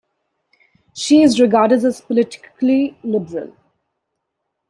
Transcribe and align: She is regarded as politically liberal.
She 0.95 1.21
is 1.21 1.39
regarded 1.39 1.85
as 1.85 2.01
politically 2.01 2.97
liberal. 3.03 3.53